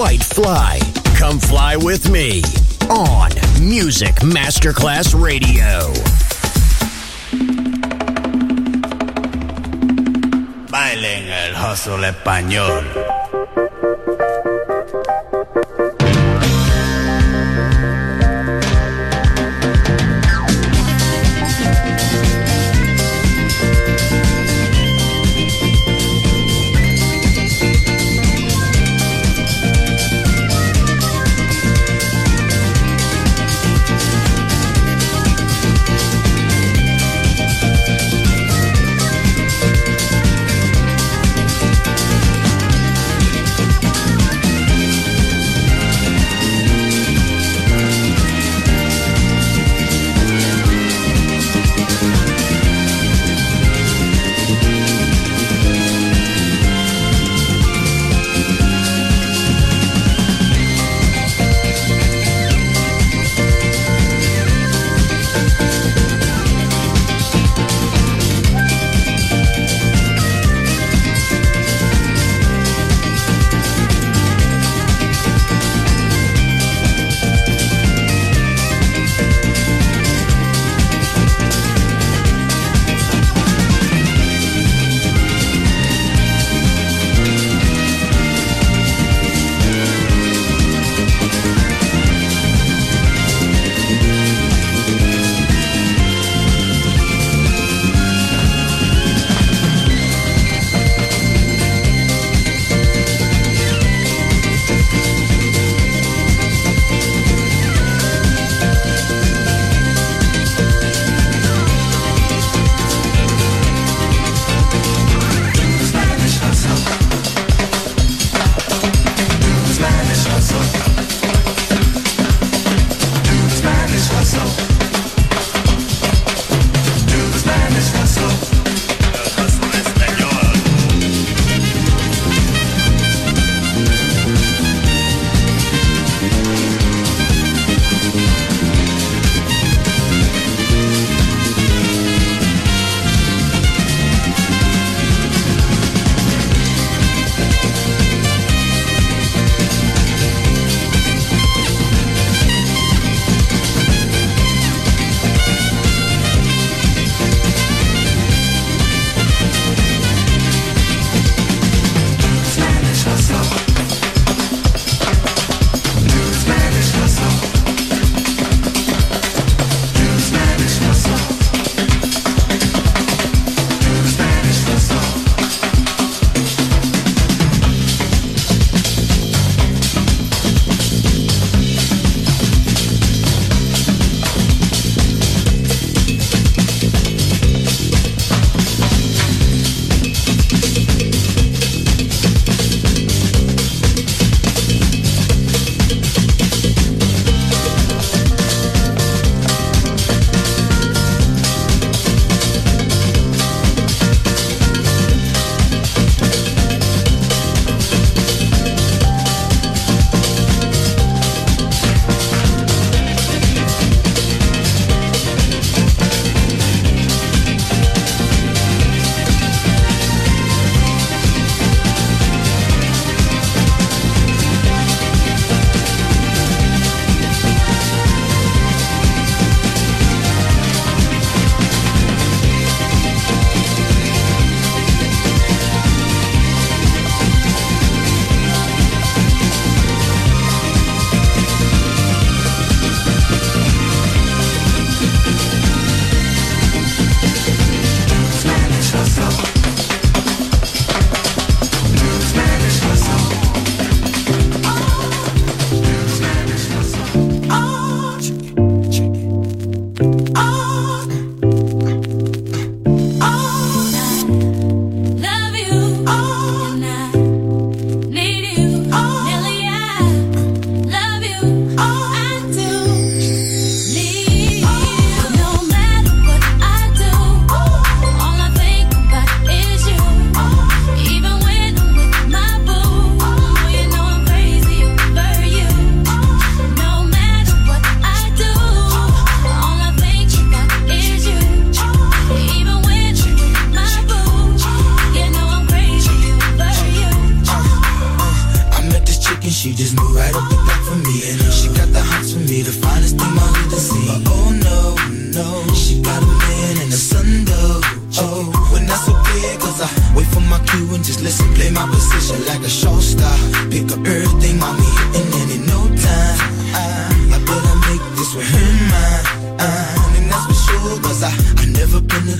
White 0.00 0.24
Fly. 0.24 0.80
Come 1.18 1.38
fly 1.38 1.76
with 1.76 2.08
me 2.08 2.40
on 2.88 3.28
Music 3.60 4.14
Masterclass 4.22 5.12
Radio. 5.12 5.92
Bailen 10.70 11.28
el 11.28 11.54
hustle 11.54 12.06
español. 12.06 13.19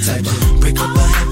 type 0.00 0.20
of 0.20 0.61
break 0.61 0.79
a 0.79 0.81
habit. 0.81 1.30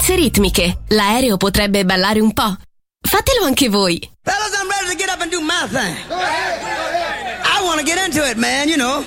danze 0.00 0.14
ritmiche. 0.14 0.78
L'aereo 0.88 1.36
potrebbe 1.36 1.84
ballare 1.84 2.20
un 2.20 2.32
po'. 2.32 2.56
Fatelo 3.02 3.44
anche 3.44 3.68
voi. 3.68 3.98
Fellas, 4.22 4.52
I'm 4.54 4.68
ready 4.68 4.90
to 4.90 4.96
get 4.96 5.10
up 5.10 5.20
and 5.20 5.30
do 5.30 5.40
my 5.40 5.66
thing. 5.68 5.96
I 6.10 7.62
want 7.62 7.84
get 7.84 7.98
into 7.98 8.22
it, 8.24 8.36
man, 8.36 8.68
you 8.68 8.76
know. 8.76 9.04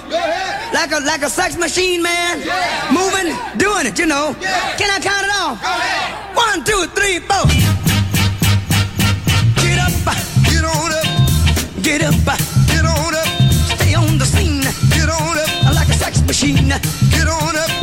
Like 0.72 0.92
a 0.92 1.00
like 1.00 1.24
a 1.24 1.30
sex 1.30 1.56
machine, 1.56 2.02
man. 2.02 2.42
Yeah. 2.42 2.92
Moving, 2.92 3.36
doing 3.58 3.88
it, 3.88 3.98
you 3.98 4.06
know. 4.06 4.36
Can 4.78 4.90
I 4.90 5.00
count 5.00 5.26
it 5.26 5.34
off? 5.36 5.58
One, 6.36 6.64
two, 6.64 6.86
three, 6.94 7.20
four. 7.20 7.46
Get 9.62 9.80
up, 9.80 9.94
get 10.50 10.64
on 10.64 10.92
up, 10.92 11.08
get 11.82 12.02
up, 12.02 12.16
get 12.68 12.86
on 12.86 13.16
up. 13.16 13.28
Stay 13.78 13.94
on 13.96 14.18
the 14.18 14.26
scene, 14.26 14.62
get 14.90 15.10
on 15.10 15.38
up 15.38 15.76
like 15.76 15.90
a 15.90 15.94
sex 15.94 16.22
machine. 16.22 16.70
Get 17.10 17.28
on 17.28 17.56
up. 17.56 17.83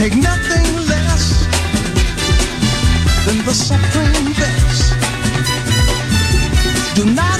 take 0.00 0.16
nothing 0.16 0.64
less 0.88 1.44
than 3.26 3.44
the 3.44 3.52
supreme 3.52 4.32
best. 4.32 4.94
Do 6.94 7.04
not 7.04 7.39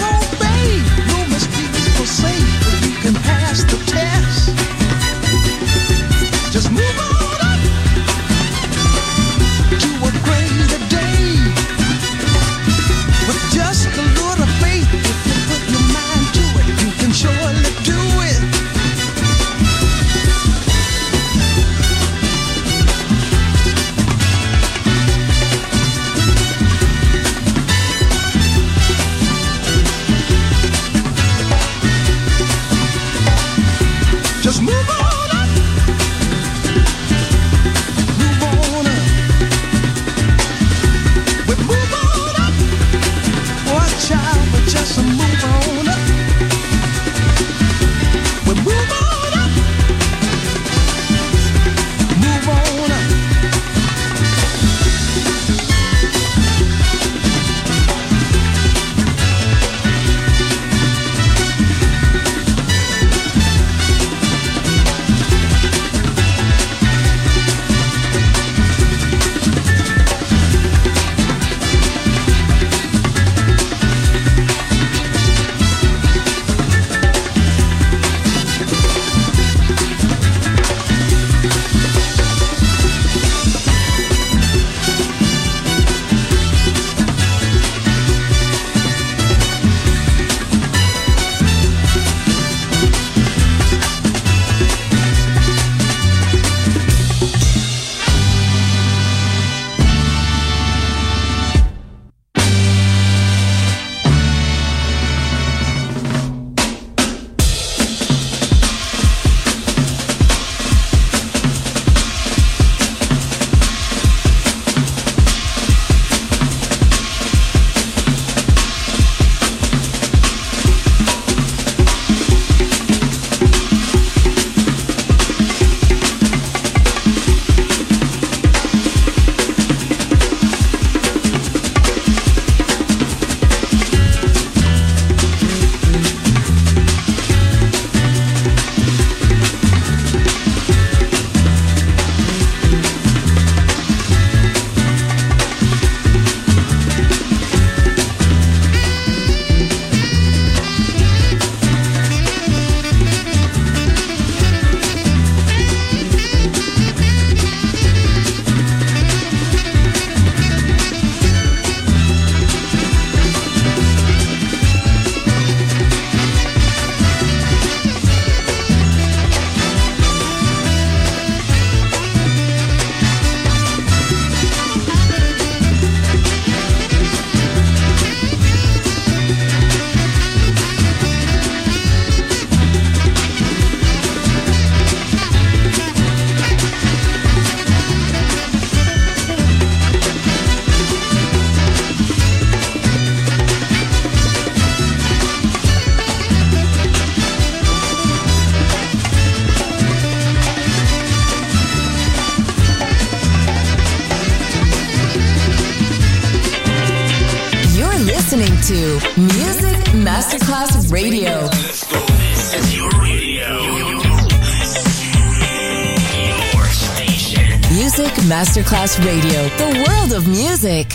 music. 220.50 220.89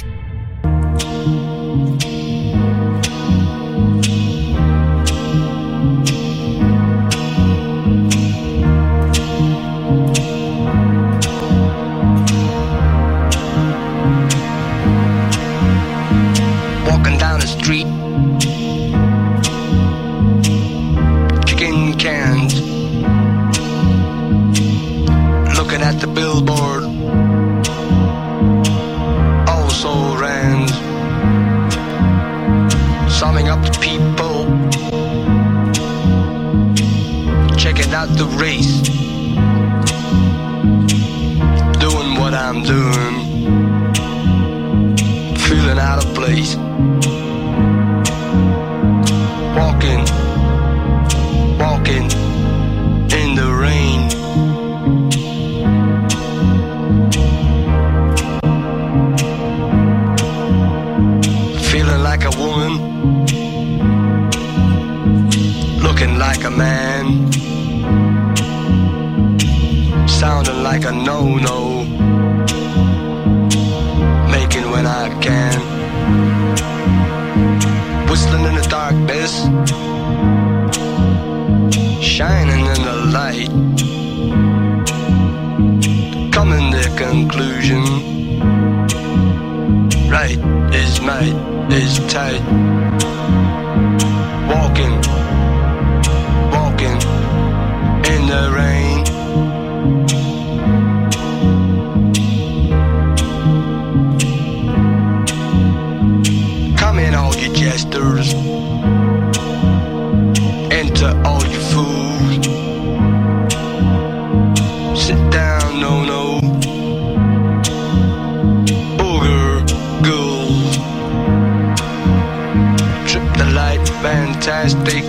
Fantastic. 124.45 125.03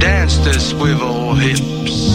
Dance 0.00 0.38
the 0.38 0.58
swivel 0.58 1.34
hips. 1.34 2.05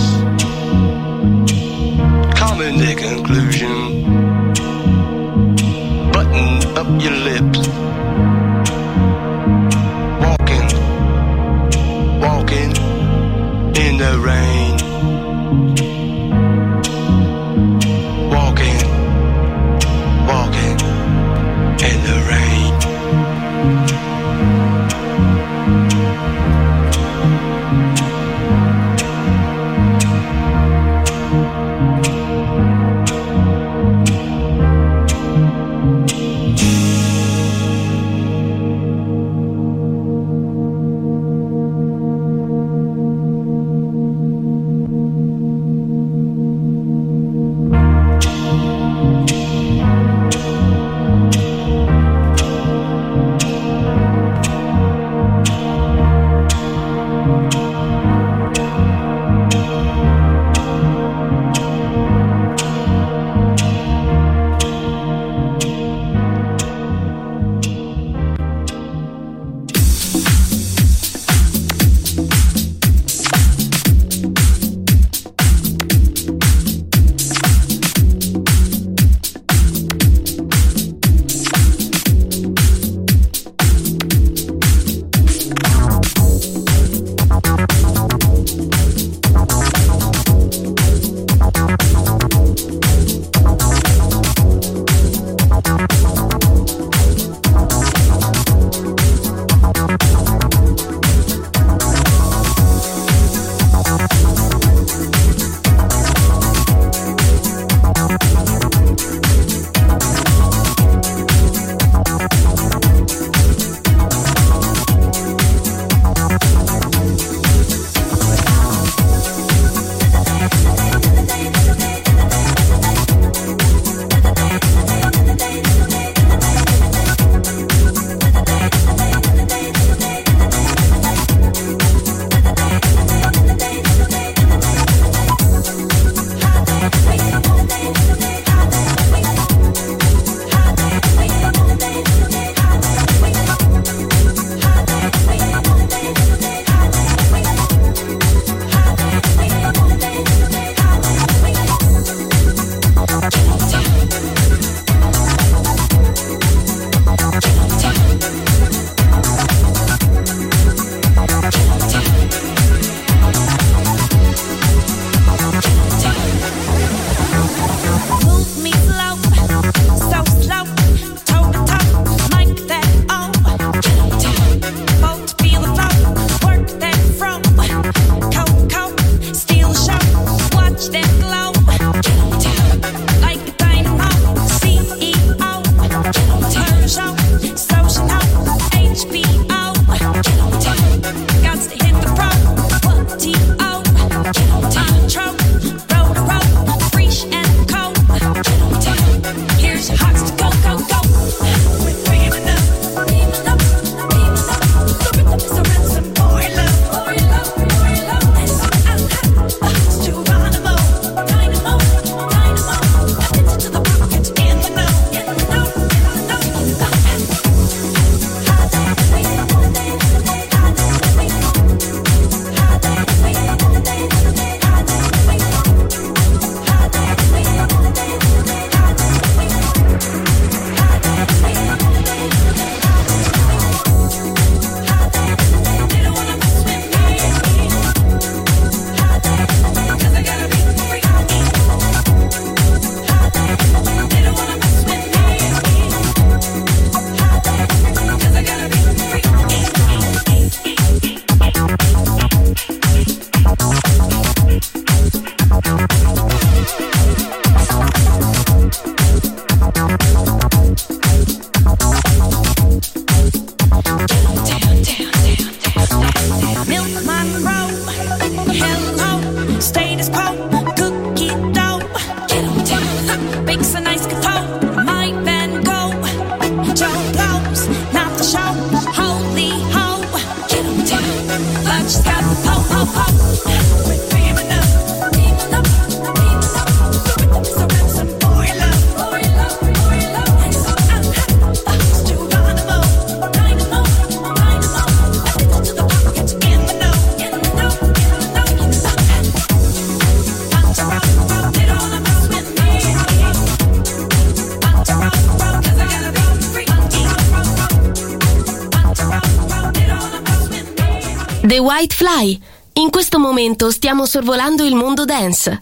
Fly. 312.02 312.42
In 312.82 312.90
questo 312.90 313.20
momento 313.20 313.70
stiamo 313.70 314.08
sorvolando 314.08 314.64
il 314.64 314.74
mondo 314.74 315.06
dance. 315.06 315.62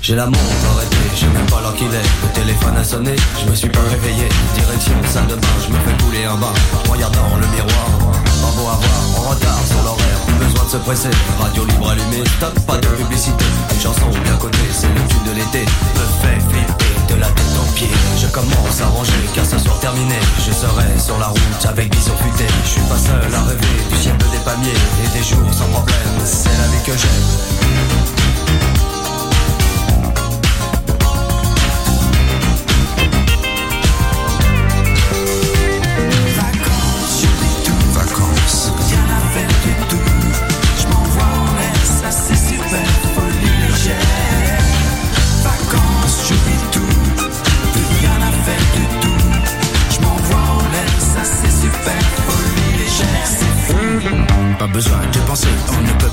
J'ai 0.00 0.14
la 0.14 0.24
montre 0.24 0.40
arrêtée, 0.72 0.96
je 1.12 1.18
sais 1.18 1.26
même 1.26 1.44
pas 1.50 1.60
l'heure 1.60 1.74
qu'il 1.74 1.86
est 1.88 1.90
Le 2.22 2.32
téléphone 2.32 2.78
a 2.78 2.82
sonné, 2.82 3.14
je 3.44 3.50
me 3.50 3.54
suis 3.54 3.68
pas 3.68 3.82
réveillé 3.82 4.26
Direction 4.54 4.94
salle 5.12 5.26
de 5.26 5.34
bain, 5.34 5.48
je 5.66 5.70
me 5.70 5.78
fais 5.80 6.02
couler 6.02 6.24
un 6.24 6.36
bain 6.36 6.54
Je 6.86 6.90
regarde 6.90 7.14
dans 7.14 7.36
le 7.36 7.46
miroir, 7.48 8.08
pas 8.40 8.52
beau 8.56 8.66
à 8.68 8.78
En 9.18 9.30
retard 9.30 9.60
sur 9.66 9.82
l'horaire, 9.82 10.20
besoin 10.38 10.64
de 10.64 10.70
se 10.70 10.76
presser. 10.78 11.10
Radio 11.40 11.64
libre 11.64 11.90
allumée, 11.90 12.24
stop, 12.36 12.58
pas 12.66 12.76
de 12.78 12.86
publicité. 12.88 13.44
Une 13.72 13.80
chanson 13.80 14.08
bien 14.24 14.36
connue, 14.36 14.70
c'est 14.72 14.88
le 14.88 15.30
de 15.30 15.36
l'été. 15.36 15.64
Me 15.64 16.04
fait 16.22 16.40
flipper 16.50 17.14
de 17.14 17.20
la 17.20 17.28
tête 17.28 17.56
aux 17.60 17.72
pieds. 17.74 17.88
Je 18.18 18.26
commence 18.28 18.80
à 18.80 18.86
ranger 18.86 19.24
car 19.34 19.44
ce 19.44 19.58
soir 19.58 19.78
terminé. 19.80 20.18
Je 20.46 20.52
serai 20.52 20.98
sur 20.98 21.18
la 21.18 21.28
route 21.28 21.66
avec 21.68 21.90
bison 21.90 22.12
futé 22.22 22.46
Je 22.64 22.68
suis 22.68 22.80
pas 22.82 22.98
seul 22.98 23.34
à 23.34 23.42
rêver 23.44 23.78
du 23.90 23.96
ciel 23.96 24.16
des 24.16 24.38
palmiers 24.44 24.72
Et 25.04 25.18
des 25.18 25.24
jours 25.24 25.52
sans 25.52 25.66
problème, 25.66 26.18
c'est 26.24 26.48
la 26.48 26.66
vie 26.68 26.84
que 26.84 26.92
j'aime 26.92 28.17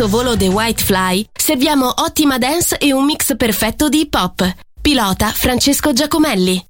questo 0.00 0.16
volo 0.16 0.34
The 0.34 0.48
Whitefly 0.48 1.26
serviamo 1.30 1.92
ottima 1.98 2.38
dance 2.38 2.78
e 2.78 2.90
un 2.90 3.04
mix 3.04 3.36
perfetto 3.36 3.90
di 3.90 4.00
hip 4.00 4.14
hop. 4.14 4.54
Pilota 4.80 5.28
Francesco 5.28 5.92
Giacomelli. 5.92 6.69